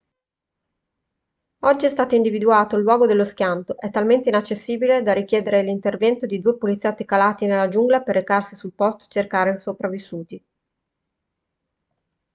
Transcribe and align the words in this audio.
oggi 1.59 1.85
è 1.85 1.89
stato 1.89 2.15
individuato 2.15 2.75
il 2.75 2.81
luogo 2.81 3.05
dello 3.05 3.23
schianto 3.23 3.77
è 3.77 3.91
talmente 3.91 4.29
inaccessibile 4.29 5.03
da 5.03 5.13
richiedere 5.13 5.61
l'intervento 5.61 6.25
di 6.25 6.41
due 6.41 6.57
poliziotti 6.57 7.05
calati 7.05 7.45
nella 7.45 7.67
giungla 7.67 8.01
per 8.01 8.15
recarsi 8.15 8.55
sul 8.55 8.73
posto 8.73 9.03
e 9.05 9.09
cercare 9.09 9.59
sopravvissuti 9.59 10.43